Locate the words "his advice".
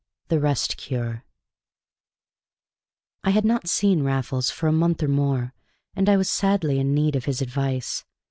7.25-8.03